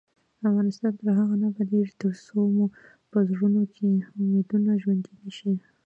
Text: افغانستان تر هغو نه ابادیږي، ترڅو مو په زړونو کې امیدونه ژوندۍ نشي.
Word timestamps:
افغانستان 0.49 0.91
تر 0.99 1.07
هغو 1.17 1.35
نه 1.41 1.45
ابادیږي، 1.51 1.93
ترڅو 2.01 2.39
مو 2.55 2.65
په 3.11 3.17
زړونو 3.29 3.61
کې 3.73 3.87
امیدونه 4.21 4.71
ژوندۍ 4.81 5.13
نشي. 5.23 5.53